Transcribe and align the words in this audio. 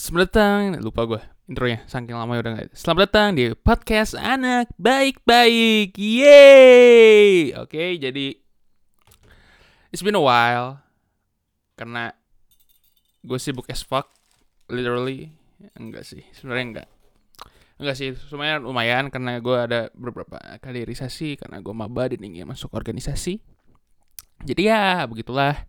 Selamat 0.00 0.32
datang, 0.32 0.80
lupa 0.80 1.04
gue 1.04 1.20
intronya, 1.44 1.84
saking 1.84 2.16
lama 2.16 2.40
udah 2.40 2.56
nggak. 2.56 2.72
Selamat 2.72 3.12
datang 3.12 3.36
di 3.36 3.52
podcast 3.52 4.16
anak 4.16 4.72
baik-baik, 4.80 5.92
yeay. 5.92 7.52
Oke, 7.60 8.00
jadi 8.00 8.32
it's 9.92 10.00
been 10.00 10.16
a 10.16 10.24
while 10.24 10.80
karena 11.76 12.16
gue 13.20 13.36
sibuk 13.36 13.68
as 13.68 13.84
fuck, 13.84 14.08
literally. 14.72 15.36
Enggak 15.76 16.08
sih, 16.08 16.24
sebenarnya 16.32 16.64
enggak. 16.64 16.88
Enggak 17.76 17.96
sih, 18.00 18.16
semuanya 18.32 18.56
lumayan 18.56 19.12
karena 19.12 19.36
gue 19.36 19.52
ada 19.52 19.92
beberapa 19.92 20.40
kaderisasi 20.64 21.36
karena 21.36 21.60
gue 21.60 21.76
maba 21.76 22.08
dan 22.08 22.24
ingin 22.24 22.48
masuk 22.48 22.72
organisasi. 22.72 23.36
Jadi 24.48 24.64
ya 24.64 25.04
begitulah 25.04 25.60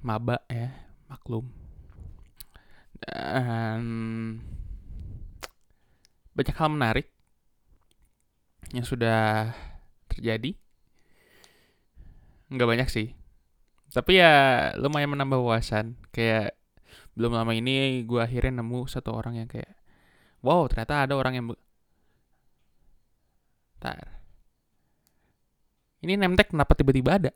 maba 0.00 0.40
ya, 0.48 0.72
maklum 1.12 1.67
dan 3.08 3.82
banyak 6.36 6.54
hal 6.54 6.70
menarik 6.70 7.06
yang 8.70 8.86
sudah 8.86 9.52
terjadi. 10.12 10.54
Nggak 12.52 12.68
banyak 12.68 12.88
sih. 12.88 13.12
Tapi 13.88 14.20
ya 14.20 14.32
lumayan 14.76 15.12
menambah 15.12 15.40
wawasan. 15.40 15.96
Kayak 16.14 16.54
belum 17.18 17.34
lama 17.34 17.52
ini 17.56 18.06
gue 18.06 18.20
akhirnya 18.22 18.62
nemu 18.62 18.86
satu 18.86 19.10
orang 19.10 19.42
yang 19.42 19.48
kayak, 19.50 19.74
wow 20.44 20.64
ternyata 20.70 21.08
ada 21.08 21.14
orang 21.18 21.34
yang... 21.34 21.46
Tar. 23.82 23.98
Ini 25.98 26.14
nemtek 26.14 26.54
kenapa 26.54 26.78
tiba-tiba 26.78 27.18
ada? 27.18 27.30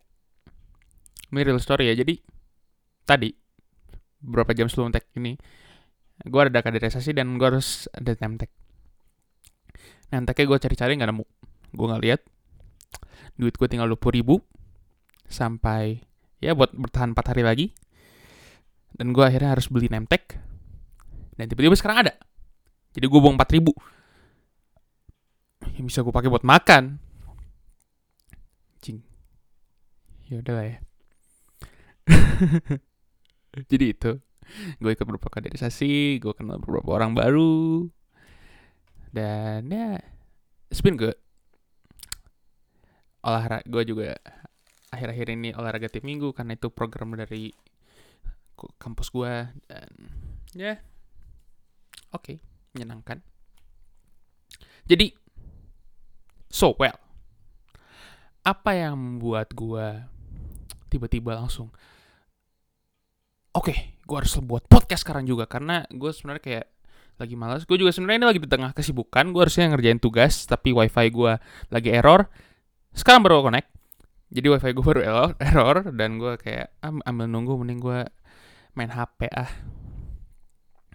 Ini 1.35 1.41
real 1.43 1.59
story 1.59 1.91
ya. 1.91 1.99
Jadi 1.99 2.23
tadi 3.02 3.41
beberapa 4.23 4.55
jam 4.55 4.71
sebelum 4.71 4.95
tag 4.95 5.05
ini. 5.19 5.35
Gue 6.23 6.41
ada 6.46 6.63
kaderisasi 6.63 7.13
dan 7.19 7.35
gue 7.35 7.46
harus 7.46 7.91
ada 7.91 8.15
name 8.23 8.38
tag. 8.38 8.51
Name 10.15 10.24
tagnya 10.24 10.46
gue 10.46 10.59
cari-cari 10.63 10.93
nggak 10.95 11.10
nemu. 11.10 11.27
Gue 11.74 11.87
nggak 11.91 12.02
lihat. 12.07 12.21
Duit 13.35 13.59
gue 13.59 13.69
tinggal 13.69 13.91
20 13.91 14.19
ribu 14.23 14.38
sampai 15.27 16.05
ya 16.38 16.55
buat 16.55 16.71
bertahan 16.71 17.19
4 17.19 17.30
hari 17.35 17.43
lagi. 17.43 17.66
Dan 18.95 19.11
gue 19.11 19.24
akhirnya 19.27 19.59
harus 19.59 19.66
beli 19.66 19.91
name 19.91 20.07
tag. 20.07 20.23
Dan 21.35 21.51
tiba-tiba 21.51 21.74
sekarang 21.74 22.07
ada. 22.07 22.15
Jadi 22.95 23.05
gue 23.11 23.21
buang 23.21 23.35
4 23.35 23.57
ribu. 23.59 23.74
Yang 25.74 25.85
bisa 25.91 25.99
gue 26.07 26.15
pakai 26.15 26.30
buat 26.30 26.46
makan. 26.46 27.02
Cing. 28.79 29.02
Ya 30.30 30.41
udahlah 30.41 30.65
ya 30.65 30.79
jadi 33.71 33.87
itu. 33.93 34.13
Gue 34.83 34.93
ikut 34.93 35.07
beberapa 35.07 35.31
kaderisasi 35.31 36.19
gue 36.19 36.33
kenal 36.35 36.59
beberapa 36.61 36.99
orang 36.99 37.13
baru. 37.15 37.89
Dan 39.13 39.69
ya 39.69 40.01
it's 40.73 40.81
been 40.81 40.97
good. 40.97 41.17
Olahraga 43.23 43.63
gue 43.69 43.83
juga 43.87 44.19
akhir-akhir 44.93 45.27
ini 45.33 45.57
olahraga 45.57 45.89
tiap 45.89 46.05
minggu 46.05 46.37
karena 46.37 46.59
itu 46.59 46.69
program 46.69 47.17
dari 47.17 47.49
kampus 48.77 49.09
gue 49.09 49.49
dan 49.65 49.91
ya 50.53 50.77
oke 52.13 52.25
okay, 52.25 52.37
menyenangkan. 52.77 53.25
Jadi 54.85 55.15
so 56.51 56.75
well. 56.77 56.99
Apa 58.43 58.75
yang 58.75 58.99
membuat 58.99 59.55
gue 59.55 59.87
tiba-tiba 60.91 61.39
langsung 61.39 61.71
oke 63.53 63.69
okay, 63.69 64.00
gue 64.00 64.17
harus 64.17 64.33
buat 64.41 64.65
podcast 64.67 65.05
sekarang 65.05 65.28
juga 65.28 65.45
karena 65.45 65.84
gue 65.93 66.11
sebenarnya 66.12 66.43
kayak 66.43 66.67
lagi 67.21 67.34
malas 67.37 67.69
gue 67.69 67.77
juga 67.77 67.93
sebenarnya 67.93 68.19
ini 68.25 68.28
lagi 68.34 68.41
di 68.41 68.50
tengah 68.50 68.72
kesibukan 68.72 69.31
gue 69.31 69.41
harusnya 69.45 69.71
ngerjain 69.71 70.00
tugas 70.00 70.49
tapi 70.49 70.73
wifi 70.73 71.07
gue 71.13 71.33
lagi 71.69 71.91
error. 71.93 72.27
Sekarang 72.93 73.25
baru 73.25 73.45
connect. 73.47 73.69
Jadi 74.33 74.47
wifi 74.49 74.73
gue 74.73 74.85
baru 74.85 75.01
error, 75.05 75.31
error 75.49 75.77
dan 75.93 76.17
gue 76.17 76.35
kayak 76.41 76.73
ambil 76.83 77.27
nunggu 77.29 77.53
mending 77.61 77.81
gue 77.81 78.01
main 78.73 78.91
hp 78.91 79.29
ah. 79.29 79.53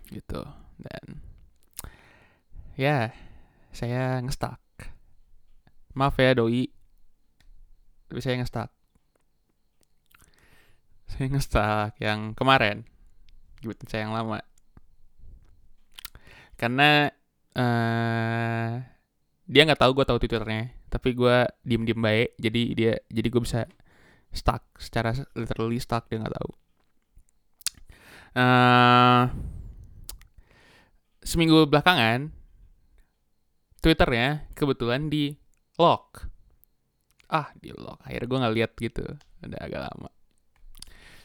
Gitu 0.09 0.41
dan 0.77 1.05
ya 2.77 3.09
saya 3.73 4.21
ngestak 4.21 4.61
maaf 5.93 6.17
ya 6.17 6.33
doi. 6.33 6.69
Tapi 8.07 8.19
saya 8.23 8.41
ngestak 8.41 8.76
saya 11.07 11.27
ngestak 11.31 11.95
yang 12.03 12.35
kemarin. 12.35 12.83
Gibatin 13.63 13.87
saya 13.89 14.01
yang 14.05 14.13
lama. 14.13 14.43
Karena 16.59 17.09
uh, 17.57 18.71
dia 19.47 19.61
nggak 19.63 19.79
tahu 19.79 19.91
gue 19.95 20.05
tahu 20.05 20.19
twitternya 20.19 20.75
tapi 20.87 21.15
gue 21.15 21.47
diem 21.63 21.83
diem 21.83 21.99
baik 21.99 22.35
jadi 22.39 22.61
dia 22.75 22.93
jadi 23.11 23.27
gue 23.27 23.41
bisa 23.43 23.67
stuck 24.31 24.63
secara 24.75 25.15
literally 25.35 25.79
stuck 25.79 26.07
dia 26.11 26.19
nggak 26.19 26.35
tahu. 26.35 26.51
Uh, 28.37 29.31
seminggu 31.25 31.65
belakangan 31.65 32.29
twitternya 33.81 34.45
kebetulan 34.53 35.09
di 35.09 35.33
lock 35.81 36.29
ah 37.27 37.51
di 37.57 37.73
lock 37.73 38.01
akhirnya 38.05 38.27
gue 38.27 38.41
nggak 38.41 38.55
lihat 38.55 38.71
gitu. 38.77 39.05
Udah 39.45 39.59
agak 39.61 39.81
lama 39.91 40.16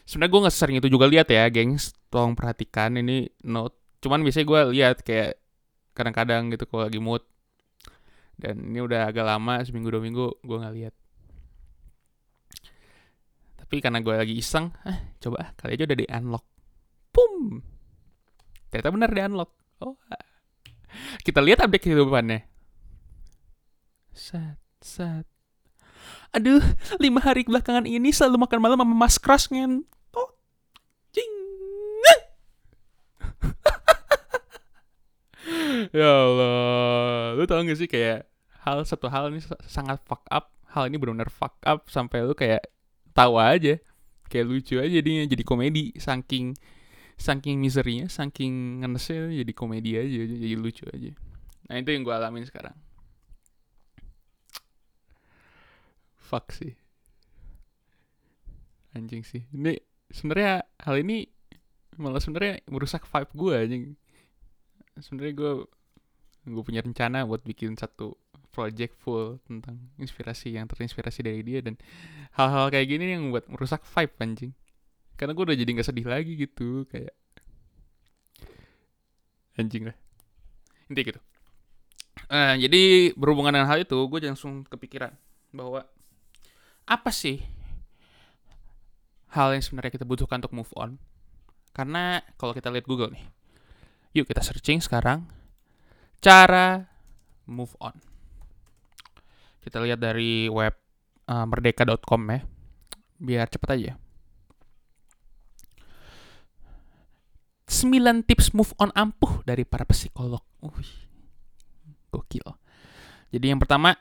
sebenarnya 0.03 0.31
gue 0.31 0.41
nggak 0.47 0.55
sering 0.55 0.77
itu 0.79 0.89
juga 0.91 1.05
lihat 1.09 1.27
ya 1.31 1.47
gengs. 1.49 1.95
Tolong 2.11 2.37
perhatikan 2.37 2.95
ini 2.99 3.27
note. 3.47 3.75
Cuman 4.03 4.21
biasanya 4.21 4.45
gue 4.47 4.61
lihat 4.75 4.97
kayak 5.01 5.39
kadang-kadang 5.95 6.51
gitu 6.53 6.67
kalau 6.67 6.85
lagi 6.87 6.99
mood. 6.99 7.23
Dan 8.33 8.73
ini 8.73 8.81
udah 8.81 9.09
agak 9.09 9.25
lama 9.25 9.61
seminggu 9.63 9.93
dua 9.93 10.01
minggu 10.03 10.27
gue 10.43 10.57
nggak 10.57 10.75
lihat. 10.75 10.95
Tapi 13.63 13.75
karena 13.81 13.99
gue 14.05 14.13
lagi 14.13 14.35
iseng 14.37 14.69
ah 14.85 14.99
coba 15.17 15.37
ah, 15.41 15.49
kali 15.57 15.73
aja 15.73 15.89
udah 15.89 15.97
di 15.97 16.05
unlock 16.05 16.45
pum 17.09 17.57
ternyata 18.69 18.89
benar 18.93 19.09
di 19.09 19.21
unlock 19.25 19.51
oh 19.81 19.97
kita 21.25 21.41
lihat 21.41 21.65
update 21.65 21.89
kehidupannya. 21.89 22.45
Set 24.13 24.61
set 24.77 25.25
aduh 26.33 26.65
lima 26.97 27.21
hari 27.21 27.45
belakangan 27.45 27.85
ini 27.85 28.09
selalu 28.09 28.41
makan 28.41 28.57
malam 28.57 28.81
sama 28.81 28.97
mas 28.97 29.21
crush 29.21 29.53
ngen. 29.53 29.85
Oh 30.17 30.33
cing 31.13 31.29
ya 35.93 36.09
Allah 36.09 37.37
lu 37.37 37.45
tau 37.45 37.61
gak 37.61 37.77
sih 37.77 37.85
kayak 37.85 38.25
hal 38.65 38.81
satu 38.81 39.13
hal 39.13 39.29
ini 39.29 39.45
sangat 39.69 40.01
fuck 40.09 40.25
up 40.33 40.49
hal 40.73 40.89
ini 40.89 40.97
benar-benar 40.97 41.29
fuck 41.29 41.53
up 41.61 41.85
sampai 41.85 42.25
lu 42.25 42.33
kayak 42.33 42.65
tawa 43.13 43.53
aja 43.53 43.77
kayak 44.25 44.49
lucu 44.49 44.81
aja 44.81 44.89
jadinya 44.89 45.29
jadi 45.29 45.43
komedi 45.45 45.93
saking 46.01 46.57
saking 47.13 47.61
miserinya 47.61 48.09
saking 48.09 48.81
ngenesnya 48.81 49.45
jadi 49.45 49.53
komedi 49.53 50.01
aja 50.01 50.25
jadi 50.25 50.57
lucu 50.57 50.89
aja. 50.89 51.13
Nah 51.69 51.77
itu 51.77 51.93
yang 51.93 52.01
gue 52.01 52.13
alamin 52.13 52.49
sekarang 52.49 52.73
fuck 56.33 56.49
sih. 56.49 56.73
Anjing 58.97 59.21
sih. 59.21 59.45
Ini 59.53 59.77
sebenarnya 60.09 60.65
hal 60.81 60.97
ini 60.97 61.29
malah 62.01 62.17
sebenarnya 62.17 62.65
merusak 62.65 63.05
vibe 63.05 63.31
gue 63.37 63.53
anjing. 63.53 63.83
Sebenarnya 64.97 65.33
gue 65.37 65.53
gue 66.49 66.63
punya 66.65 66.81
rencana 66.81 67.21
buat 67.29 67.45
bikin 67.45 67.77
satu 67.77 68.17
project 68.49 68.97
full 68.97 69.37
tentang 69.45 69.77
inspirasi 70.01 70.57
yang 70.57 70.65
terinspirasi 70.65 71.21
dari 71.21 71.45
dia 71.45 71.61
dan 71.61 71.77
hal-hal 72.33 72.73
kayak 72.73 72.89
gini 72.89 73.13
yang 73.13 73.29
buat 73.29 73.45
merusak 73.45 73.85
vibe 73.85 74.17
anjing. 74.17 74.51
Karena 75.13 75.37
gue 75.37 75.53
udah 75.53 75.57
jadi 75.57 75.69
nggak 75.69 75.85
sedih 75.85 76.09
lagi 76.09 76.33
gitu 76.33 76.89
kayak 76.89 77.13
anjing 79.61 79.85
lah. 79.85 79.97
Intinya 80.89 81.13
gitu. 81.13 81.21
Uh, 82.33 82.57
jadi 82.57 83.13
berhubungan 83.13 83.53
dengan 83.53 83.69
hal 83.69 83.85
itu 83.85 84.01
gue 84.09 84.19
langsung 84.25 84.65
kepikiran 84.65 85.13
bahwa 85.53 85.85
apa 86.83 87.09
sih 87.09 87.41
hal 89.33 89.55
yang 89.55 89.63
sebenarnya 89.65 89.97
kita 89.97 90.05
butuhkan 90.05 90.43
untuk 90.43 90.53
move 90.53 90.73
on? 90.77 90.99
Karena 91.73 92.21
kalau 92.37 92.53
kita 92.53 92.69
lihat 92.69 92.85
Google 92.85 93.11
nih, 93.13 93.25
yuk 94.13 94.29
kita 94.29 94.45
searching 94.45 94.77
sekarang 94.77 95.25
cara 96.21 96.85
move 97.49 97.73
on. 97.81 97.97
Kita 99.63 99.79
lihat 99.79 99.99
dari 99.99 100.47
web 100.51 100.75
uh, 101.27 101.45
merdeka.com 101.47 102.21
ya, 102.29 102.39
biar 103.19 103.47
cepet 103.49 103.69
aja. 103.73 103.93
9 107.73 107.89
tips 108.29 108.53
move 108.53 108.71
on 108.77 108.93
ampuh 108.93 109.41
dari 109.43 109.65
para 109.65 109.83
psikolog. 109.89 110.45
Wih, 110.61 110.93
gokil. 112.13 112.45
Jadi 113.33 113.49
yang 113.49 113.57
pertama, 113.57 113.97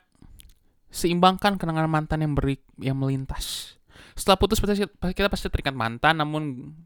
seimbangkan 0.93 1.57
kenangan 1.57 1.89
mantan 1.89 2.21
yang 2.21 2.37
beri 2.37 2.61
yang 2.77 3.01
melintas. 3.01 3.75
Setelah 4.13 4.37
putus 4.37 4.61
kita 4.61 5.27
pasti 5.33 5.49
terikat 5.49 5.73
mantan, 5.73 6.21
namun 6.21 6.77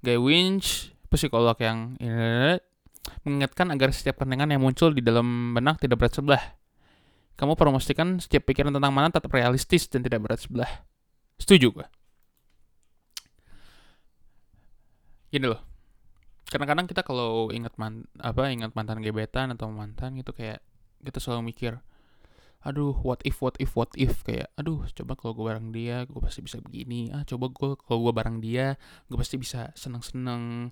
gaya 0.00 0.16
winch 0.16 0.90
psikolog 1.12 1.54
yang 1.60 2.00
mengingatkan 3.28 3.68
agar 3.68 3.92
setiap 3.92 4.24
kenangan 4.24 4.48
yang 4.48 4.64
muncul 4.64 4.88
di 4.88 5.04
dalam 5.04 5.52
benak 5.52 5.76
tidak 5.78 6.00
berat 6.00 6.16
sebelah. 6.16 6.42
Kamu 7.36 7.52
perlu 7.58 7.76
memastikan 7.76 8.16
setiap 8.16 8.48
pikiran 8.48 8.72
tentang 8.72 8.92
mana 8.94 9.12
tetap 9.12 9.28
realistis 9.28 9.84
dan 9.92 10.00
tidak 10.00 10.24
berat 10.24 10.40
sebelah. 10.40 10.70
Setuju 11.36 11.76
gue. 11.76 11.86
Gini 15.32 15.48
loh. 15.48 15.60
Kadang-kadang 16.48 16.84
kita 16.84 17.00
kalau 17.00 17.48
ingat 17.48 17.76
man, 17.80 18.04
apa 18.20 18.52
ingat 18.52 18.76
mantan 18.76 19.00
gebetan 19.00 19.52
atau 19.56 19.72
mantan 19.72 20.16
gitu 20.20 20.36
kayak 20.36 20.60
kita 21.00 21.18
selalu 21.18 21.50
mikir, 21.50 21.80
aduh 22.62 22.94
what 23.02 23.18
if 23.26 23.42
what 23.42 23.58
if 23.58 23.74
what 23.74 23.90
if? 23.98 24.22
Kayak 24.22 24.54
aduh 24.54 24.86
coba 24.94 25.18
kalau 25.18 25.32
gue 25.34 25.44
bareng 25.50 25.68
dia 25.74 26.06
gue 26.06 26.20
pasti 26.22 26.40
bisa 26.46 26.62
begini. 26.62 27.10
Ah 27.10 27.26
coba 27.26 27.50
gue 27.50 27.74
kalau 27.78 27.98
gue 28.08 28.12
bareng 28.14 28.38
dia 28.38 28.78
gue 29.10 29.18
pasti 29.18 29.36
bisa 29.38 29.74
seneng 29.74 30.02
seneng 30.02 30.70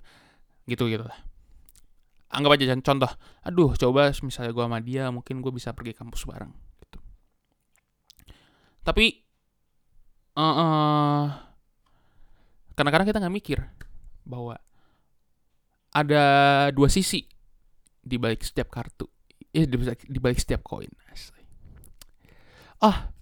gitu 0.70 0.86
gitu 0.86 1.02
lah. 1.02 1.18
Anggap 2.30 2.56
aja 2.56 2.78
contoh 2.78 3.10
aduh 3.42 3.74
coba 3.74 4.14
misalnya 4.22 4.54
gue 4.54 4.64
sama 4.64 4.78
dia 4.78 5.10
mungkin 5.10 5.42
gue 5.42 5.52
bisa 5.54 5.74
pergi 5.74 5.92
kampus 5.98 6.22
bareng. 6.30 6.52
Gitu. 6.86 6.98
Tapi 8.86 9.04
uh, 10.38 10.42
uh, 10.42 11.24
kadang-kadang 12.78 13.10
kita 13.10 13.18
nggak 13.18 13.34
mikir 13.34 13.58
bahwa 14.22 14.54
ada 15.90 16.24
dua 16.70 16.86
sisi 16.86 17.26
di 18.00 18.14
balik 18.14 18.46
setiap 18.46 18.70
kartu 18.70 19.10
eh 19.50 19.66
di 19.66 20.18
balik 20.22 20.38
setiap 20.38 20.62
koin 20.62 20.90
ah 22.80 23.12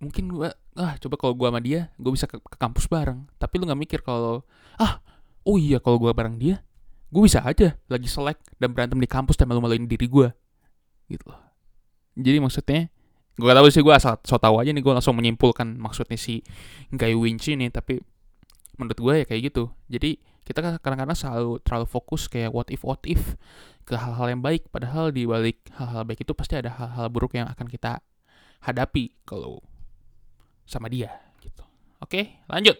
mungkin 0.00 0.32
gue 0.32 0.48
ah 0.80 0.96
coba 0.96 1.14
kalau 1.20 1.36
gue 1.36 1.46
sama 1.46 1.60
dia 1.60 1.92
gue 2.00 2.12
bisa 2.12 2.24
ke, 2.24 2.40
ke 2.40 2.56
kampus 2.56 2.88
bareng. 2.88 3.28
Tapi 3.36 3.54
lu 3.60 3.68
nggak 3.68 3.80
mikir 3.80 4.00
kalau 4.00 4.42
ah 4.80 5.00
oh 5.44 5.56
iya 5.60 5.80
kalau 5.80 6.00
gue 6.00 6.12
bareng 6.12 6.40
dia 6.40 6.64
gue 7.10 7.22
bisa 7.26 7.42
aja 7.42 7.74
lagi 7.90 8.06
selek 8.06 8.38
dan 8.62 8.70
berantem 8.70 8.96
di 8.96 9.08
kampus 9.10 9.34
dan 9.34 9.50
malu-maluin 9.50 9.84
diri 9.84 10.06
gue 10.06 10.30
gitu 11.10 11.24
loh. 11.26 11.40
Jadi 12.14 12.38
maksudnya 12.38 12.80
gue 13.40 13.46
gak 13.48 13.56
tahu 13.56 13.68
sih 13.72 13.80
gue 13.80 13.94
asal 13.94 14.20
so 14.22 14.36
tau 14.36 14.60
aja 14.60 14.68
nih 14.68 14.84
gue 14.84 14.92
langsung 14.92 15.16
menyimpulkan 15.16 15.80
maksudnya 15.80 16.20
si 16.20 16.44
Guy 16.92 17.16
Winch 17.16 17.48
ini 17.48 17.72
tapi 17.72 17.98
menurut 18.78 18.98
gue 18.98 19.14
ya 19.20 19.24
kayak 19.26 19.52
gitu. 19.52 19.74
Jadi 19.90 20.22
kita 20.46 20.62
kan 20.62 20.72
kadang-kadang 20.78 21.18
selalu 21.18 21.58
terlalu 21.66 21.86
fokus 21.86 22.30
kayak 22.30 22.54
what 22.54 22.70
if 22.70 22.82
what 22.86 23.02
if 23.04 23.34
ke 23.82 23.98
hal-hal 23.98 24.30
yang 24.30 24.42
baik. 24.44 24.70
Padahal 24.70 25.10
di 25.10 25.26
balik 25.26 25.66
hal-hal 25.74 26.06
baik 26.06 26.22
itu 26.22 26.32
pasti 26.32 26.54
ada 26.56 26.70
hal-hal 26.70 27.10
buruk 27.10 27.34
yang 27.34 27.50
akan 27.50 27.66
kita 27.66 27.98
hadapi 28.64 29.16
kalau 29.24 29.60
sama 30.68 30.86
dia 30.86 31.12
gitu 31.40 31.64
oke 32.00 32.44
lanjut 32.46 32.76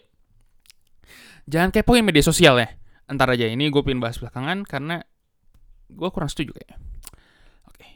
jangan 1.51 1.73
kepoin 1.75 2.05
media 2.05 2.23
sosial 2.23 2.61
ya 2.61 2.81
Entar 3.11 3.27
aja 3.27 3.51
ini 3.51 3.75
gue 3.75 3.83
pengen 3.83 3.99
bahas 3.99 4.23
belakangan 4.23 4.63
karena 4.63 5.03
gue 5.91 6.09
kurang 6.15 6.31
setuju 6.31 6.55
kayaknya. 6.55 6.79
Oke. 7.67 7.87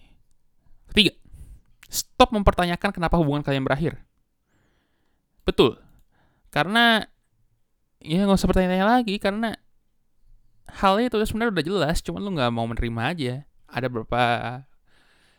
Ketiga, 0.90 1.14
stop 1.86 2.34
mempertanyakan 2.34 2.90
kenapa 2.90 3.14
hubungan 3.22 3.46
kalian 3.46 3.62
berakhir. 3.62 4.02
Betul. 5.46 5.78
Karena 6.50 7.06
ya 8.02 8.26
nggak 8.26 8.34
usah 8.42 8.50
bertanya-tanya 8.50 8.86
lagi 8.98 9.14
karena 9.22 9.54
halnya 10.82 11.14
itu 11.14 11.22
sebenarnya 11.22 11.54
udah 11.54 11.66
jelas, 11.70 12.02
cuma 12.02 12.18
lu 12.18 12.34
nggak 12.34 12.50
mau 12.50 12.66
menerima 12.66 13.02
aja. 13.14 13.34
Ada 13.70 13.86
beberapa 13.86 14.22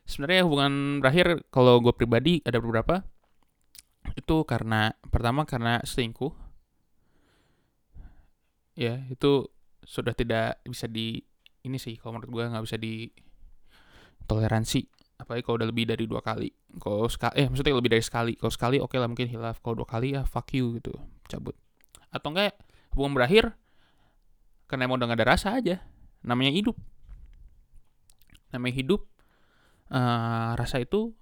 sebenarnya 0.05 0.45
hubungan 0.45 1.01
berakhir 1.01 1.43
kalau 1.49 1.81
gue 1.81 1.93
pribadi 1.93 2.39
ada 2.45 2.61
beberapa. 2.61 3.01
Itu 4.13 4.45
karena 4.45 4.93
pertama 5.09 5.43
karena 5.49 5.81
selingkuh. 5.81 6.31
Ya 8.77 9.01
itu 9.09 9.49
sudah 9.85 10.13
tidak 10.13 10.61
bisa 10.65 10.85
di 10.85 11.21
ini 11.65 11.77
sih 11.81 11.97
kalau 11.97 12.17
menurut 12.17 12.31
gue 12.31 12.43
nggak 12.53 12.65
bisa 12.65 12.77
di 12.77 13.09
toleransi 14.25 14.85
apalagi 15.15 15.41
kalau 15.45 15.57
udah 15.61 15.69
lebih 15.69 15.85
dari 15.89 16.05
dua 16.05 16.21
kali. 16.21 16.53
Kalau 16.77 17.09
sekali 17.09 17.33
eh 17.41 17.47
maksudnya 17.49 17.73
lebih 17.73 17.91
dari 17.91 18.03
sekali. 18.05 18.33
Kalau 18.37 18.53
sekali 18.53 18.77
oke 18.77 18.93
okay 18.93 18.97
lah 19.01 19.09
mungkin 19.09 19.27
hilaf. 19.31 19.57
Kalau 19.65 19.81
dua 19.81 19.89
kali 19.89 20.13
ya 20.13 20.21
fuck 20.27 20.53
you 20.53 20.77
gitu. 20.77 20.93
Cabut. 21.25 21.57
Atau 22.13 22.35
enggak 22.35 22.53
hubungan 22.93 23.17
berakhir 23.17 23.57
karena 24.65 24.89
emang 24.89 24.97
udah 25.01 25.07
gak 25.13 25.19
ada 25.23 25.27
rasa 25.33 25.47
aja. 25.57 25.81
Namanya 26.21 26.51
hidup. 26.53 26.77
Namanya 28.53 28.75
hidup 28.75 29.07
uh, 29.91 30.57
rasa 30.57 30.81
itu 30.81 31.13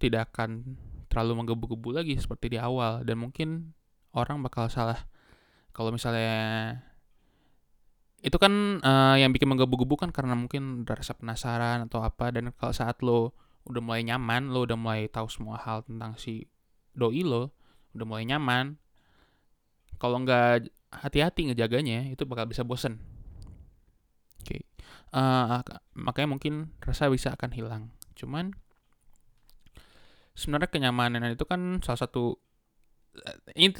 tidak 0.00 0.34
akan 0.34 0.76
terlalu 1.08 1.44
menggebu-gebu 1.44 1.94
lagi 1.94 2.14
seperti 2.18 2.56
di 2.56 2.58
awal. 2.58 3.06
Dan 3.06 3.22
mungkin 3.22 3.72
orang 4.12 4.42
bakal 4.42 4.66
salah. 4.68 5.06
Kalau 5.74 5.90
misalnya 5.90 6.80
itu 8.24 8.36
kan 8.40 8.80
uh, 8.80 9.16
yang 9.20 9.30
bikin 9.36 9.52
menggebu-gebu 9.52 10.00
kan 10.00 10.10
karena 10.10 10.32
mungkin 10.32 10.86
udah 10.86 10.94
rasa 10.96 11.14
penasaran 11.14 11.86
atau 11.86 12.02
apa. 12.02 12.32
Dan 12.34 12.50
kalau 12.56 12.72
saat 12.72 13.00
lo 13.04 13.36
udah 13.64 13.80
mulai 13.80 14.04
nyaman 14.04 14.52
lo 14.52 14.68
udah 14.68 14.76
mulai 14.76 15.08
tahu 15.08 15.24
semua 15.32 15.56
hal 15.56 15.88
tentang 15.88 16.20
si 16.20 16.44
doi 16.92 17.24
lo 17.24 17.48
udah 17.96 18.04
mulai 18.04 18.28
nyaman 18.28 18.76
kalau 19.96 20.20
nggak 20.20 20.68
hati-hati 20.92 21.48
ngejaganya 21.50 22.12
itu 22.12 22.22
bakal 22.28 22.44
bisa 22.44 22.60
bosen. 22.60 23.00
Uh, 25.14 25.62
eh, 25.62 25.78
makanya 25.94 26.28
mungkin 26.34 26.74
rasa 26.82 27.06
bisa 27.08 27.32
akan 27.32 27.50
hilang. 27.54 27.82
Cuman 28.18 28.50
sebenarnya 30.34 30.68
kenyamanan 30.68 31.30
itu 31.30 31.46
kan 31.46 31.78
salah 31.86 32.04
satu 32.04 32.42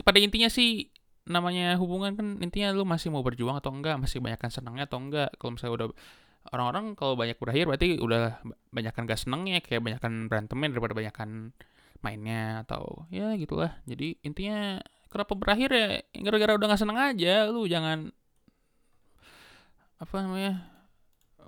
pada 0.06 0.22
intinya 0.22 0.46
sih 0.46 0.94
namanya 1.26 1.74
hubungan 1.82 2.14
kan 2.14 2.38
intinya 2.38 2.70
lu 2.70 2.86
masih 2.86 3.10
mau 3.10 3.26
berjuang 3.26 3.58
atau 3.58 3.74
enggak 3.74 3.98
masih 3.98 4.22
banyakkan 4.22 4.54
senangnya 4.54 4.86
atau 4.86 5.02
enggak. 5.02 5.34
Kalau 5.36 5.58
misalnya 5.58 5.74
udah 5.82 5.88
orang-orang 6.52 6.94
kalau 6.94 7.16
banyak 7.16 7.40
berakhir 7.40 7.64
berarti 7.64 7.96
udah 7.98 8.38
banyakkan 8.68 9.08
gak 9.08 9.16
senengnya 9.16 9.64
kayak 9.64 9.80
banyakkan 9.80 10.28
berantemnya 10.28 10.76
daripada 10.76 10.92
banyakkan 10.92 11.30
mainnya 12.04 12.62
atau 12.68 13.08
ya 13.08 13.32
gitulah. 13.40 13.80
Jadi 13.88 14.20
intinya 14.20 14.76
kenapa 15.08 15.32
berakhir 15.32 15.70
ya 15.72 15.86
gara-gara 16.20 16.52
udah 16.60 16.66
gak 16.76 16.82
seneng 16.84 16.98
aja 17.00 17.48
lu 17.48 17.64
jangan 17.64 18.12
apa 19.96 20.16
namanya 20.20 20.73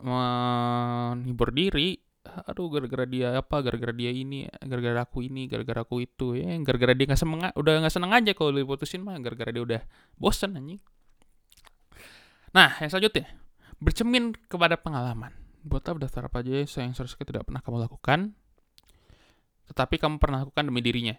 menghibur 0.03 1.53
diri 1.53 1.97
aduh 2.27 2.67
gara-gara 2.69 3.07
dia 3.07 3.39
apa 3.39 3.63
gara-gara 3.63 3.95
dia 3.95 4.11
ini 4.11 4.51
gara-gara 4.67 5.07
aku 5.07 5.23
ini 5.23 5.47
gara-gara 5.47 5.87
aku 5.87 6.03
itu 6.03 6.35
ya 6.35 6.59
gara-gara 6.67 6.93
dia 6.93 7.07
nggak 7.07 7.21
semangat 7.23 7.53
udah 7.55 7.87
nggak 7.87 7.95
seneng 7.95 8.13
aja 8.13 8.35
kalau 8.35 8.51
diputusin 8.51 9.01
mah 9.07 9.15
gara-gara 9.23 9.55
dia 9.55 9.63
udah 9.63 9.81
bosan 10.19 10.59
anjing. 10.59 10.83
Nah 12.51 12.77
yang 12.83 12.91
selanjutnya 12.91 13.31
bercermin 13.79 14.35
kepada 14.51 14.75
pengalaman. 14.75 15.33
Buatlah 15.67 15.99
daftar 15.99 16.31
apa 16.31 16.47
aja 16.47 16.63
yang 16.63 16.95
seharusnya 16.95 17.27
tidak 17.27 17.43
pernah 17.47 17.59
kamu 17.63 17.91
lakukan 17.91 18.35
tetapi 19.67 19.99
kamu 19.99 20.23
pernah 20.23 20.47
lakukan 20.47 20.71
demi 20.71 20.79
dirinya? 20.83 21.15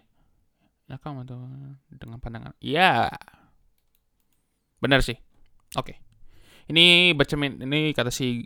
Ya 0.88 0.96
kamu 0.96 1.28
tuh 1.28 1.40
dengan 1.92 2.16
pandangan 2.16 2.56
iya. 2.64 3.12
Benar 4.80 5.04
sih. 5.04 5.20
Oke. 5.76 6.00
Ini 6.68 7.12
bercermin 7.16 7.60
ini 7.64 7.92
kata 7.92 8.12
si 8.12 8.44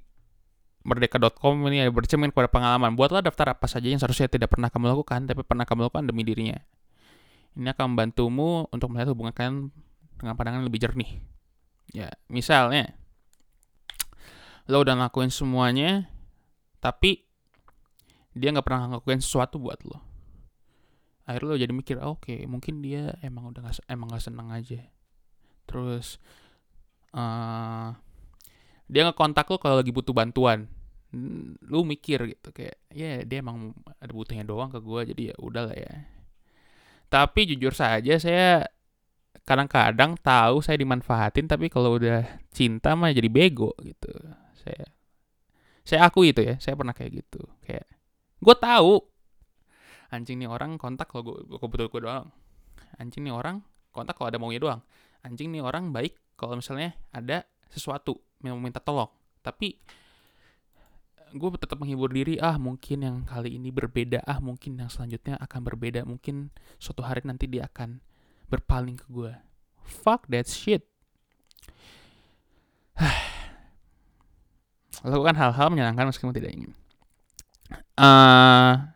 merdeka.com 0.83 1.55
ini 1.71 1.87
ya 1.87 1.91
bercermin 1.91 2.35
kepada 2.35 2.51
pengalaman. 2.51 2.95
Buatlah 2.99 3.23
daftar 3.23 3.55
apa 3.55 3.67
saja 3.71 3.87
yang 3.87 4.03
seharusnya 4.03 4.27
tidak 4.31 4.51
pernah 4.51 4.69
kamu 4.69 4.91
lakukan, 4.93 5.27
tapi 5.31 5.43
pernah 5.47 5.63
kamu 5.63 5.89
lakukan 5.89 6.05
demi 6.11 6.23
dirinya. 6.27 6.59
Ini 7.55 7.71
akan 7.75 7.95
membantumu 7.95 8.67
untuk 8.73 8.91
melihat 8.91 9.13
hubungan 9.15 9.33
kalian 9.35 9.71
dengan 10.19 10.35
pandangan 10.35 10.63
lebih 10.67 10.81
jernih. 10.83 11.21
Ya, 11.93 12.09
misalnya, 12.27 12.97
lo 14.67 14.81
udah 14.81 14.97
ngelakuin 14.97 15.29
semuanya, 15.29 16.09
tapi 16.81 17.29
dia 18.33 18.49
nggak 18.51 18.65
pernah 18.65 18.89
ngelakuin 18.89 19.21
sesuatu 19.21 19.61
buat 19.61 19.79
lo. 19.85 20.01
Akhirnya 21.29 21.49
lo 21.55 21.57
jadi 21.61 21.73
mikir, 21.77 21.97
oh, 22.03 22.19
oke, 22.19 22.27
okay, 22.27 22.49
mungkin 22.49 22.83
dia 22.83 23.15
emang 23.23 23.55
udah 23.55 23.71
gak, 23.71 23.85
emang 23.87 24.11
gak 24.11 24.25
seneng 24.27 24.51
aja. 24.51 24.83
Terus, 25.71 26.19
uh, 27.15 27.95
dia 28.93 29.09
ngekontak 29.09 29.49
lo 29.49 29.57
kalau 29.57 29.81
lagi 29.81 29.89
butuh 29.89 30.13
bantuan. 30.13 30.69
Lu 31.65 31.85
mikir 31.85 32.29
gitu 32.29 32.53
kayak 32.53 32.77
ya 32.93 33.21
yeah, 33.21 33.25
dia 33.25 33.41
emang 33.41 33.73
ada 33.97 34.13
butuhnya 34.13 34.45
doang 34.45 34.69
ke 34.69 34.81
gue 34.85 35.01
jadi 35.17 35.23
ya 35.33 35.35
udah 35.41 35.63
lah 35.73 35.77
ya. 35.77 35.93
Tapi 37.09 37.49
jujur 37.49 37.73
saja 37.73 38.21
saya 38.21 38.69
kadang-kadang 39.49 40.21
tahu 40.21 40.61
saya 40.61 40.77
dimanfaatin 40.77 41.49
tapi 41.49 41.73
kalau 41.73 41.97
udah 41.97 42.25
cinta 42.53 42.93
mah 42.93 43.13
jadi 43.17 43.33
bego 43.33 43.73
gitu. 43.81 44.13
Saya 44.61 44.85
saya 45.83 46.07
aku 46.07 46.29
itu 46.29 46.45
ya 46.45 46.61
saya 46.61 46.77
pernah 46.77 46.93
kayak 46.93 47.25
gitu. 47.25 47.41
Kayak 47.65 47.89
gue 48.45 48.57
tahu. 48.61 49.01
Anjing 50.13 50.45
nih 50.45 50.49
orang 50.53 50.77
kontak 50.77 51.09
kalau 51.09 51.33
gue 51.33 51.57
butuh 51.69 51.89
gue 51.89 52.01
doang. 52.05 52.29
Anjing 53.01 53.25
nih 53.25 53.33
orang 53.33 53.65
kontak 53.89 54.21
kalau 54.21 54.29
ada 54.29 54.37
maunya 54.37 54.61
doang. 54.61 54.81
Anjing 55.25 55.49
nih 55.49 55.65
orang 55.65 55.93
baik 55.93 56.17
kalau 56.37 56.61
misalnya 56.61 56.93
ada 57.13 57.49
sesuatu 57.73 58.21
minta 58.43 58.83
tolong. 58.83 59.11
Tapi 59.43 59.79
gue 61.33 61.49
tetap 61.57 61.81
menghibur 61.81 62.13
diri 62.13 62.37
ah 62.37 62.61
mungkin 62.61 62.99
yang 63.01 63.17
kali 63.25 63.57
ini 63.57 63.73
berbeda 63.73 64.21
ah 64.29 64.37
mungkin 64.45 64.77
yang 64.77 64.93
selanjutnya 64.93 65.41
akan 65.41 65.61
berbeda 65.65 66.05
mungkin 66.05 66.53
suatu 66.77 67.01
hari 67.01 67.25
nanti 67.25 67.49
dia 67.49 67.65
akan 67.73 68.05
berpaling 68.53 69.01
ke 69.01 69.09
gue 69.09 69.33
fuck 69.83 70.29
that 70.31 70.47
shit. 70.47 70.87
Lakukan 75.03 75.35
hal-hal 75.35 75.67
menyenangkan 75.73 76.09
meskipun 76.09 76.37
tidak 76.37 76.53
ingin. 76.55 76.73
Uh, 77.97 78.93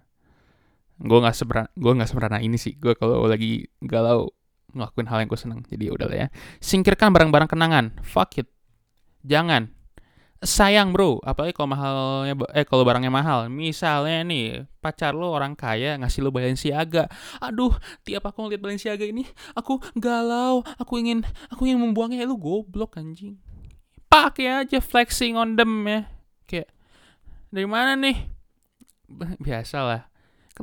gue 1.00 1.18
nggak 1.20 1.36
seberana 1.36 1.68
gue 1.72 1.92
nggak 1.92 2.08
seberana 2.08 2.38
ini 2.40 2.56
sih. 2.60 2.76
Gue 2.78 2.94
kalau 2.94 3.26
lagi 3.26 3.66
galau 3.82 4.30
ngelakuin 4.76 5.08
hal 5.08 5.18
yang 5.24 5.28
gue 5.28 5.40
seneng. 5.40 5.60
Jadi 5.66 5.90
udah 5.90 6.06
lah 6.06 6.18
ya. 6.26 6.28
Singkirkan 6.60 7.10
barang-barang 7.10 7.48
kenangan. 7.50 7.84
Fuck 8.04 8.38
it 8.40 8.48
jangan. 9.22 9.72
Sayang 10.44 10.92
bro. 10.92 11.16
Apalagi 11.24 11.56
kalau 11.56 11.72
mahalnya 11.72 12.34
eh 12.52 12.66
kalau 12.68 12.84
barangnya 12.84 13.08
mahal. 13.08 13.48
Misalnya 13.48 14.20
nih 14.26 14.68
pacar 14.84 15.16
lo 15.16 15.32
orang 15.32 15.56
kaya 15.56 15.96
ngasih 15.96 16.20
lo 16.20 16.28
Balenciaga. 16.28 17.08
Aduh 17.40 17.72
tiap 18.04 18.28
aku 18.28 18.44
ngeliat 18.44 18.60
Balenciaga 18.60 19.04
ini 19.08 19.24
aku 19.56 19.80
galau. 19.96 20.60
Aku 20.76 21.00
ingin 21.00 21.24
aku 21.48 21.64
ingin 21.64 21.80
membuangnya. 21.80 22.28
Lu 22.28 22.36
goblok 22.36 23.00
anjing. 23.00 23.40
Pakai 24.12 24.66
aja 24.66 24.78
flexing 24.78 25.40
on 25.40 25.56
them 25.56 25.72
ya. 25.88 26.00
Kayak 26.44 26.68
dari 27.48 27.68
mana 27.68 27.96
nih? 27.96 28.16
Biasa 29.44 29.78
lah 29.82 30.02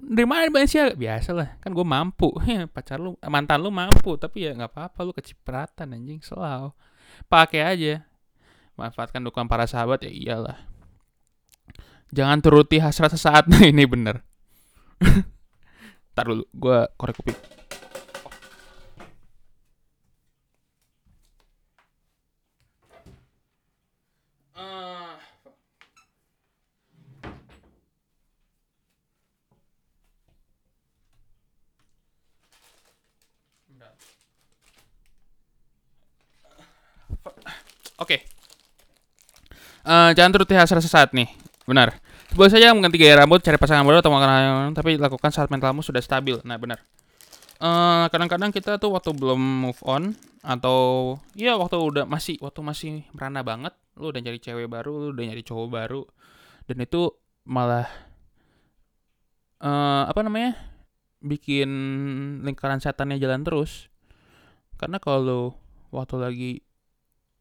dari 0.01 0.25
mana 0.25 0.49
Balenciaga? 0.49 0.97
Biasa 0.97 1.29
lah 1.37 1.49
kan 1.61 1.69
gue 1.69 1.85
mampu. 1.85 2.33
Pacar 2.73 2.97
lu 2.97 3.13
mantan 3.21 3.61
lu 3.61 3.69
mampu. 3.69 4.17
Tapi 4.17 4.49
ya 4.49 4.51
nggak 4.57 4.73
apa-apa 4.73 4.99
lu 5.05 5.13
kecipratan 5.13 5.93
anjing. 5.93 6.21
Selalu 6.25 6.73
pakai 7.29 7.61
aja 7.61 7.93
manfaatkan 8.75 9.21
dukungan 9.21 9.49
para 9.49 9.69
sahabat 9.69 10.05
ya 10.05 10.11
iyalah 10.11 10.57
jangan 12.13 12.41
turuti 12.41 12.81
hasrat 12.81 13.13
sesaat 13.13 13.49
nah 13.49 13.61
ini 13.71 13.85
bener 13.85 14.25
Ntar 16.13 16.29
dulu 16.29 16.45
gue 16.53 16.77
korek 16.97 17.17
kuping 17.17 17.37
Oke. 38.03 38.19
Okay. 38.19 38.32
Uh, 39.83 40.15
jangan 40.15 40.31
turuti 40.31 40.55
hasrat 40.55 40.79
sesaat 40.79 41.11
nih. 41.11 41.27
Benar. 41.67 41.95
Boleh 42.33 42.49
saja 42.49 42.73
mengganti 42.73 42.97
gaya 42.97 43.21
rambut, 43.21 43.45
cari 43.45 43.61
pasangan 43.61 43.85
baru 43.85 44.01
atau 44.01 44.09
makan 44.09 44.73
tapi 44.73 44.97
lakukan 44.97 45.29
saat 45.29 45.53
mentalmu 45.53 45.85
sudah 45.85 46.01
stabil. 46.01 46.41
Nah, 46.41 46.57
benar. 46.57 46.81
eh, 47.61 48.05
kadang-kadang 48.09 48.49
kita 48.49 48.81
tuh 48.81 48.89
waktu 48.91 49.13
belum 49.13 49.37
move 49.37 49.77
on 49.85 50.17
atau 50.41 51.15
ya 51.37 51.55
waktu 51.55 51.77
udah 51.79 52.03
masih 52.09 52.41
waktu 52.41 52.59
masih 52.65 52.91
merana 53.13 53.45
banget, 53.45 53.71
lu 53.95 54.09
udah 54.09 54.19
nyari 54.19 54.41
cewek 54.41 54.65
baru, 54.65 54.91
lu 54.97 55.07
udah 55.13 55.25
nyari 55.29 55.45
cowok 55.45 55.67
baru 55.69 56.01
dan 56.65 56.77
itu 56.83 57.13
malah 57.45 57.87
uh, 59.63 60.09
apa 60.09 60.25
namanya? 60.25 60.57
bikin 61.23 61.69
lingkaran 62.43 62.83
setannya 62.83 63.15
jalan 63.15 63.47
terus. 63.47 63.87
Karena 64.75 64.99
kalau 64.99 65.55
waktu 65.87 66.15
lagi 66.19 66.51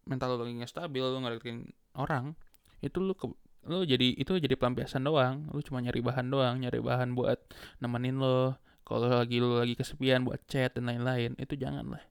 mental 0.07 0.39
lu 0.39 0.47
lagi 0.47 0.55
nggak 0.63 0.71
stabil, 0.71 1.03
lu 1.03 1.19
ngedeketin 1.19 1.67
orang 1.99 2.37
itu 2.83 2.99
lu 2.99 3.15
ke, 3.15 3.31
lu 3.69 3.87
jadi 3.87 4.15
itu 4.19 4.39
jadi 4.39 4.55
pelampiasan 4.59 5.07
doang. 5.07 5.49
Lu 5.55 5.61
cuma 5.63 5.79
nyari 5.81 6.01
bahan 6.03 6.27
doang 6.29 6.59
nyari 6.61 6.79
bahan 6.83 7.15
buat 7.15 7.39
nemenin 7.79 8.19
lo. 8.19 8.59
Kalau 8.83 9.07
lagi 9.09 9.39
lu 9.39 9.57
lagi 9.57 9.79
kesepian 9.79 10.27
buat 10.27 10.43
chat 10.51 10.75
dan 10.75 10.91
lain-lain 10.91 11.39
itu 11.39 11.55
jangan 11.55 11.87
lah 11.87 12.03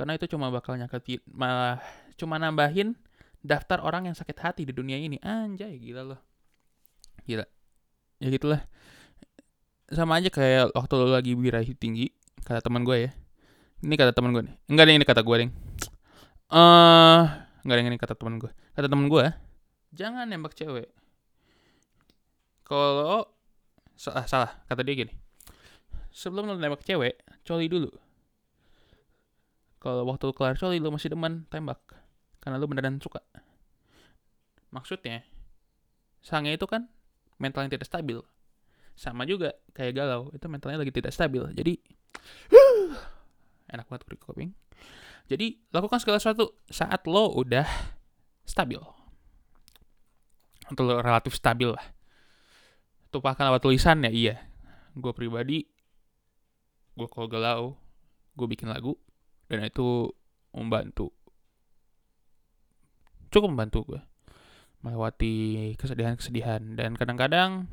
karena 0.00 0.16
itu 0.16 0.32
cuma 0.32 0.48
bakal 0.48 0.80
nyakiti 0.80 1.20
malah 1.28 1.76
cuma 2.16 2.40
nambahin 2.40 2.96
daftar 3.44 3.84
orang 3.84 4.08
yang 4.08 4.16
sakit 4.16 4.32
hati 4.40 4.62
di 4.64 4.72
dunia 4.72 4.96
ini. 4.96 5.20
Anjay 5.20 5.76
gila 5.76 6.00
loh 6.00 6.20
gila. 7.28 7.44
Ya 8.16 8.32
gitulah. 8.32 8.64
Sama 9.92 10.16
aja 10.16 10.32
kayak 10.32 10.72
waktu 10.72 10.92
lu 10.96 11.12
lagi 11.12 11.36
birahi 11.36 11.76
tinggi 11.76 12.16
kata 12.48 12.64
teman 12.64 12.88
gue 12.88 12.96
ya. 12.96 13.10
Ini 13.84 13.92
kata 13.92 14.16
teman 14.16 14.32
gue 14.32 14.48
nih. 14.48 14.54
Enggak 14.72 14.84
ada 14.88 14.92
ini 14.96 15.04
kata 15.04 15.20
gue 15.20 15.36
deh. 15.36 15.50
Eh 16.48 16.56
uh, 16.56 17.20
nggak 17.60 17.76
ada 17.76 17.82
ini 17.84 18.00
kata 18.00 18.14
teman 18.16 18.40
gue 18.40 18.48
kata 18.80 18.88
teman 18.88 19.12
gue 19.12 19.28
jangan 19.92 20.24
nembak 20.24 20.56
cewek. 20.56 20.88
Kalau 22.64 23.28
salah 23.92 24.24
salah 24.24 24.50
kata 24.72 24.80
dia 24.80 25.04
gini. 25.04 25.12
Sebelum 26.08 26.48
lo 26.48 26.56
nembak 26.56 26.80
cewek 26.80 27.20
coli 27.44 27.68
dulu. 27.68 27.92
Kalau 29.84 30.08
waktu 30.08 30.32
kelar 30.32 30.56
coli 30.56 30.80
lo 30.80 30.88
masih 30.88 31.12
demen 31.12 31.44
tembak. 31.52 31.76
Karena 32.40 32.56
lo 32.56 32.64
beneran 32.64 32.96
suka. 33.04 33.20
Maksudnya 34.72 35.28
sange 36.24 36.56
itu 36.56 36.64
kan 36.64 36.88
mental 37.36 37.68
yang 37.68 37.76
tidak 37.76 37.84
stabil. 37.84 38.16
Sama 38.96 39.28
juga 39.28 39.52
kayak 39.76 39.92
galau 39.92 40.32
itu 40.32 40.48
mentalnya 40.48 40.80
lagi 40.80 40.94
tidak 40.94 41.12
stabil. 41.12 41.44
Jadi 41.52 41.76
enak 43.76 43.84
banget 43.92 44.08
kuping 44.16 44.56
jadi 45.30 45.54
lakukan 45.70 46.02
segala 46.02 46.18
sesuatu 46.18 46.58
saat 46.66 47.06
lo 47.06 47.30
udah 47.38 47.62
stabil. 48.50 48.82
Atau 50.66 50.84
relatif 50.98 51.38
stabil 51.38 51.70
lah. 51.70 51.86
Tumpahkan 53.14 53.46
lewat 53.50 53.62
tulisan 53.62 54.02
ya 54.02 54.10
iya. 54.10 54.36
Gue 54.94 55.14
pribadi, 55.14 55.66
gue 56.98 57.08
kalau 57.10 57.30
galau, 57.30 57.62
gue 58.34 58.46
bikin 58.50 58.70
lagu. 58.70 58.98
Dan 59.46 59.66
itu 59.66 60.10
membantu. 60.54 61.14
Cukup 63.30 63.54
membantu 63.54 63.78
gue. 63.94 64.00
Melewati 64.82 65.34
kesedihan-kesedihan. 65.78 66.78
Dan 66.78 66.98
kadang-kadang 66.98 67.70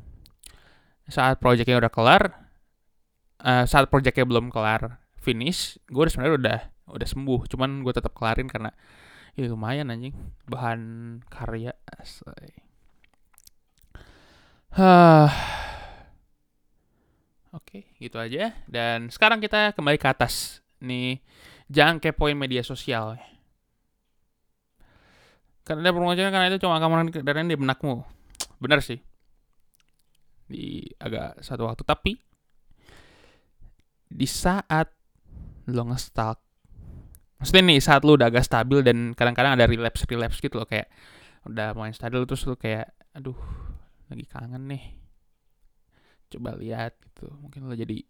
saat 1.10 1.42
proyeknya 1.42 1.82
udah 1.82 1.90
kelar, 1.90 2.22
uh, 3.42 3.64
saat 3.66 3.90
proyeknya 3.90 4.26
belum 4.26 4.50
kelar, 4.50 5.02
finish, 5.18 5.78
gue 5.90 6.02
sebenarnya 6.06 6.34
udah 6.38 6.60
udah 6.88 7.08
sembuh 7.08 7.52
cuman 7.52 7.84
gue 7.84 7.92
tetap 7.92 8.16
kelarin 8.16 8.48
karena 8.48 8.72
ya 9.38 9.46
lumayan 9.46 9.94
anjing 9.94 10.18
bahan 10.50 11.22
karya 11.30 11.70
Hah. 14.74 15.30
Oke, 17.54 17.86
gitu 18.02 18.18
aja. 18.18 18.52
Dan 18.66 19.08
sekarang 19.14 19.38
kita 19.38 19.72
kembali 19.78 19.96
ke 19.96 20.08
atas. 20.10 20.60
Nih, 20.82 21.22
jangan 21.70 22.02
kepoin 22.02 22.36
media 22.36 22.66
sosial. 22.66 23.16
Karena 25.62 25.88
ada 25.88 25.92
permasalahan 25.94 26.32
karena 26.34 26.48
itu 26.50 26.60
cuma 26.64 26.82
kamar 26.82 27.06
dan 27.10 27.48
di 27.48 27.56
benakmu. 27.56 28.02
Benar 28.60 28.82
sih. 28.82 29.00
Di 30.48 30.82
agak 30.98 31.40
satu 31.44 31.68
waktu. 31.68 31.82
Tapi, 31.84 32.12
di 34.08 34.26
saat 34.28 34.88
lo 35.68 35.84
ngestalk 35.92 36.47
maksudnya 37.38 37.62
nih 37.70 37.78
saat 37.78 38.02
lu 38.02 38.18
udah 38.18 38.28
agak 38.30 38.44
stabil 38.44 38.82
dan 38.82 39.14
kadang-kadang 39.14 39.54
ada 39.54 39.66
relapse 39.70 40.04
relapse 40.10 40.42
gitu 40.42 40.58
loh 40.58 40.68
kayak 40.68 40.90
udah 41.46 41.72
main 41.78 41.94
stabil 41.94 42.22
terus 42.26 42.44
lu 42.44 42.58
kayak 42.58 42.90
aduh 43.14 43.38
lagi 44.10 44.26
kangen 44.26 44.68
nih. 44.68 44.84
Coba 46.28 46.58
lihat 46.58 46.98
gitu. 47.00 47.30
Mungkin 47.40 47.70
lo 47.70 47.74
jadi 47.78 48.04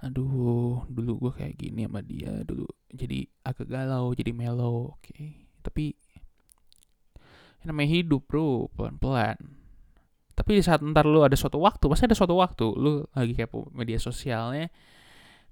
aduh 0.00 0.88
dulu 0.88 1.28
gue 1.28 1.32
kayak 1.44 1.60
gini 1.60 1.84
sama 1.84 2.00
dia 2.00 2.32
dulu 2.40 2.64
jadi 2.88 3.28
agak 3.44 3.68
galau 3.68 4.16
jadi 4.16 4.32
mellow. 4.32 4.96
Oke. 4.96 5.12
Okay. 5.12 5.30
tapi 5.60 5.92
ini 7.60 7.68
namanya 7.68 8.00
hidup 8.00 8.24
bro 8.24 8.72
pelan-pelan. 8.72 9.36
Tapi 10.32 10.56
di 10.56 10.62
saat 10.64 10.80
ntar 10.80 11.04
lu 11.04 11.20
ada 11.20 11.36
suatu 11.36 11.60
waktu 11.60 11.84
pasti 11.84 12.08
ada 12.08 12.16
suatu 12.16 12.32
waktu 12.32 12.64
lu 12.64 13.04
lagi 13.12 13.36
kayak 13.36 13.52
media 13.76 14.00
sosialnya 14.00 14.72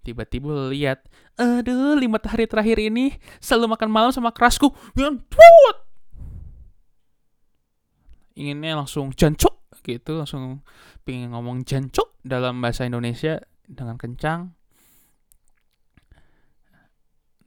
tiba-tiba 0.02 0.70
lihat 0.70 1.04
aduh 1.38 1.94
lima 1.98 2.18
hari 2.22 2.46
terakhir 2.46 2.78
ini 2.82 3.14
selalu 3.38 3.74
makan 3.76 3.90
malam 3.90 4.10
sama 4.14 4.34
kerasku. 4.34 4.70
Yang 4.94 5.22
tuut 5.30 5.76
inginnya 8.38 8.78
langsung 8.78 9.10
jancok 9.10 9.58
gitu 9.82 10.20
langsung 10.20 10.62
pengen 11.02 11.34
ngomong 11.34 11.66
jancok 11.66 12.14
dalam 12.22 12.62
bahasa 12.62 12.86
Indonesia 12.86 13.42
dengan 13.66 13.98
kencang. 13.98 14.54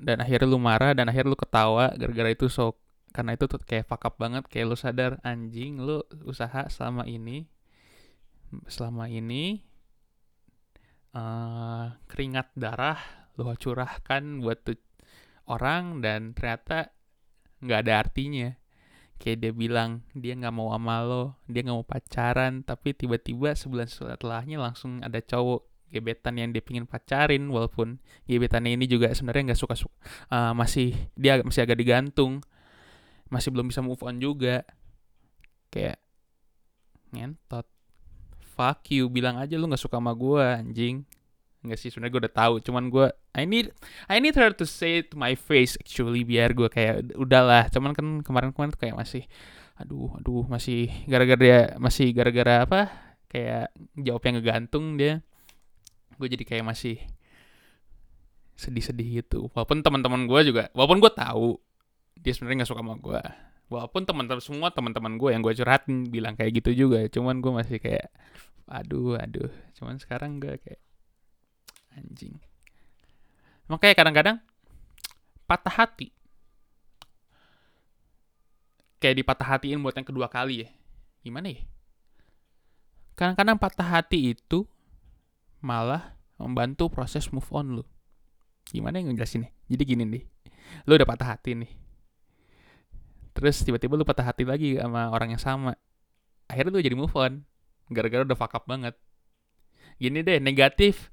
Dan 0.01 0.17
akhirnya 0.17 0.49
lu 0.49 0.57
marah 0.57 0.97
dan 0.97 1.07
akhirnya 1.07 1.31
lu 1.31 1.39
ketawa 1.39 1.93
gara-gara 1.93 2.33
itu 2.33 2.49
sok. 2.49 2.75
Karena 3.13 3.35
itu 3.37 3.45
tuh 3.45 3.61
kayak 3.61 3.85
fuck 3.85 4.07
up 4.07 4.15
banget 4.17 4.47
kayak 4.47 4.71
lu 4.71 4.75
sadar 4.79 5.19
anjing 5.21 5.77
lu 5.77 6.01
usaha 6.23 6.65
selama 6.71 7.03
ini 7.05 7.45
selama 8.71 9.11
ini 9.11 9.63
uh, 11.15 11.95
keringat 12.07 12.51
darah 12.55 12.99
lo 13.39 13.55
curahkan 13.55 14.43
buat 14.43 14.59
tuh 14.67 14.77
orang 15.47 16.03
dan 16.03 16.35
ternyata 16.35 16.91
nggak 17.63 17.79
ada 17.87 17.93
artinya. 18.07 18.49
Kayak 19.21 19.37
dia 19.37 19.51
bilang 19.53 20.01
dia 20.17 20.33
nggak 20.33 20.49
mau 20.49 20.73
sama 20.73 21.05
lo 21.05 21.23
dia 21.45 21.61
nggak 21.61 21.77
mau 21.77 21.87
pacaran. 21.87 22.65
Tapi 22.65 22.97
tiba-tiba 22.97 23.53
sebulan 23.53 23.87
setelahnya 23.87 24.57
langsung 24.57 24.99
ada 25.05 25.21
cowok 25.21 25.71
gebetan 25.91 26.39
yang 26.39 26.55
dia 26.55 26.63
pingin 26.63 26.87
pacarin 26.87 27.51
walaupun 27.51 27.99
gebetannya 28.23 28.79
ini 28.79 28.87
juga 28.87 29.11
sebenarnya 29.11 29.51
nggak 29.51 29.59
suka 29.59 29.75
uh, 30.31 30.55
masih 30.55 30.95
dia 31.19 31.43
masih 31.43 31.67
agak 31.67 31.83
digantung 31.83 32.39
masih 33.27 33.51
belum 33.51 33.71
bisa 33.71 33.79
move 33.79 34.03
on 34.03 34.19
juga. 34.19 34.67
Kayak 35.71 36.03
ngentot 37.15 37.70
fuck 38.51 38.83
you 38.91 39.07
bilang 39.07 39.39
aja 39.39 39.55
lu 39.55 39.71
nggak 39.71 39.79
suka 39.79 39.97
sama 39.97 40.11
gue 40.11 40.43
anjing. 40.43 41.07
Enggak 41.61 41.79
sih 41.79 41.93
sebenarnya 41.93 42.11
gue 42.11 42.21
udah 42.27 42.35
tahu 42.35 42.53
cuman 42.59 42.83
gue 42.91 43.07
I 43.37 43.47
need 43.47 43.71
I 44.11 44.17
need 44.19 44.35
her 44.35 44.51
to 44.51 44.65
say 44.67 45.05
it 45.05 45.13
to 45.13 45.15
my 45.15 45.37
face 45.37 45.79
actually 45.79 46.27
biar 46.27 46.51
gue 46.51 46.67
kayak 46.67 47.15
udahlah. 47.15 47.71
Cuman 47.71 47.95
kan 47.95 48.19
kemarin-kemarin 48.25 48.73
tuh 48.75 48.81
kayak 48.81 48.97
masih 48.97 49.23
aduh 49.79 50.13
aduh 50.19 50.45
masih 50.45 50.91
gara-gara 51.09 51.39
dia 51.39 51.59
masih 51.79 52.13
gara-gara 52.13 52.67
apa 52.67 52.91
kayak 53.31 53.71
jawabnya 53.95 54.41
ngegantung 54.41 54.99
dia. 54.99 55.23
Gue 56.19 56.27
jadi 56.27 56.43
kayak 56.43 56.65
masih 56.67 56.99
sedih-sedih 58.57 59.25
gitu. 59.25 59.49
Walaupun 59.53 59.81
teman-teman 59.81 60.27
gue 60.27 60.41
juga 60.53 60.67
walaupun 60.75 60.99
gue 60.99 61.11
tahu 61.13 61.57
dia 62.17 62.33
sebenarnya 62.33 62.65
nggak 62.65 62.69
suka 62.69 62.81
sama 62.85 62.97
gue 62.97 63.21
walaupun 63.71 64.03
teman-teman 64.03 64.43
semua 64.43 64.67
teman-teman 64.69 65.15
gue 65.15 65.31
yang 65.31 65.39
gue 65.39 65.55
curhatin 65.55 66.11
bilang 66.11 66.35
kayak 66.35 66.59
gitu 66.59 66.85
juga 66.85 67.07
cuman 67.07 67.39
gue 67.39 67.51
masih 67.55 67.77
kayak 67.79 68.11
aduh 68.67 69.19
aduh. 69.19 69.51
Cuman 69.75 69.99
sekarang 69.99 70.39
gue 70.39 70.55
kayak 70.59 70.81
anjing. 71.95 72.39
Makanya 73.67 73.95
kadang-kadang 73.95 74.37
patah 75.47 75.75
hati. 75.75 76.11
Kayak 79.01 79.23
dipatah 79.23 79.47
hatiin 79.57 79.81
buat 79.81 79.97
yang 79.97 80.07
kedua 80.07 80.29
kali 80.29 80.67
ya. 80.67 80.69
Gimana 81.25 81.51
ya? 81.51 81.63
Kadang-kadang 83.15 83.57
patah 83.59 83.87
hati 83.87 84.35
itu 84.37 84.67
malah 85.59 86.15
membantu 86.39 86.87
proses 86.87 87.27
move 87.31 87.47
on 87.51 87.81
lu. 87.81 87.83
Gimana 88.71 89.01
yang 89.01 89.11
ngejelasin 89.11 89.47
nih 89.47 89.51
jadi 89.71 89.83
gini 89.87 90.03
nih 90.03 90.23
lu 90.87 90.95
udah 90.95 91.07
patah 91.07 91.35
hati 91.35 91.55
nih 91.55 91.71
terus 93.31 93.63
tiba-tiba 93.63 93.95
lu 93.95 94.03
patah 94.03 94.27
hati 94.27 94.43
lagi 94.43 94.75
sama 94.75 95.11
orang 95.11 95.35
yang 95.35 95.41
sama 95.41 95.73
akhirnya 96.51 96.71
lu 96.75 96.83
jadi 96.83 96.97
move 96.97 97.15
on 97.15 97.47
gara-gara 97.91 98.23
udah 98.27 98.37
fuck 98.37 98.55
up 98.55 98.67
banget 98.67 98.95
gini 99.99 100.23
deh 100.25 100.41
negatif 100.41 101.11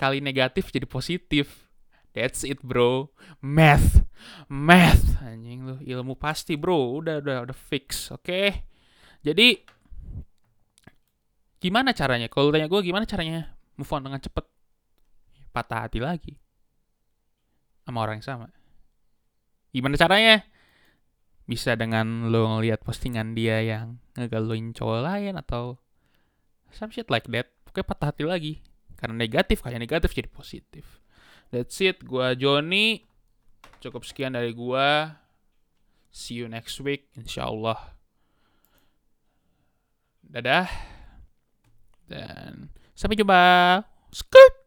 kali 0.00 0.24
negatif 0.24 0.72
jadi 0.72 0.88
positif. 0.88 1.68
That's 2.16 2.40
it 2.42 2.64
bro. 2.64 3.12
Math. 3.44 4.08
Math. 4.48 5.20
Anjing 5.20 5.68
lu 5.68 5.76
ilmu 5.84 6.16
pasti 6.16 6.56
bro. 6.56 6.96
Udah 7.04 7.20
udah 7.20 7.44
udah 7.44 7.56
fix. 7.56 8.08
Oke. 8.08 8.24
Okay? 8.24 8.48
Jadi 9.20 9.60
gimana 11.60 11.92
caranya? 11.92 12.32
Kalau 12.32 12.48
tanya 12.48 12.64
gue 12.64 12.80
gimana 12.80 13.04
caranya 13.04 13.52
move 13.76 13.92
on 13.92 14.08
dengan 14.08 14.24
cepet? 14.24 14.48
Patah 15.52 15.84
hati 15.84 16.00
lagi. 16.00 16.34
Sama 17.84 18.00
orang 18.00 18.24
yang 18.24 18.26
sama. 18.26 18.48
Gimana 19.70 20.00
caranya? 20.00 20.40
Bisa 21.50 21.74
dengan 21.74 22.30
lo 22.30 22.46
ngeliat 22.46 22.86
postingan 22.86 23.34
dia 23.34 23.58
yang 23.58 23.98
ngegaluin 24.14 24.70
cowok 24.70 25.02
lain 25.02 25.34
atau 25.34 25.82
some 26.70 26.94
shit 26.94 27.10
like 27.10 27.26
that. 27.26 27.50
Pokoknya 27.66 27.90
patah 27.90 28.06
hati 28.14 28.22
lagi 28.22 28.62
karena 28.94 29.18
negatif 29.18 29.66
kayak 29.66 29.82
negatif 29.82 30.14
jadi 30.14 30.30
positif. 30.30 31.02
That's 31.50 31.74
it. 31.82 32.06
Gua 32.06 32.38
Joni. 32.38 33.02
Cukup 33.82 34.06
sekian 34.06 34.38
dari 34.38 34.54
gua. 34.54 35.18
See 36.14 36.38
you 36.38 36.46
next 36.46 36.78
week 36.78 37.10
insyaallah. 37.18 37.98
Dadah. 40.22 40.70
Dan 42.06 42.70
sampai 42.94 43.18
jumpa. 43.18 43.42
Skirt. 44.14 44.59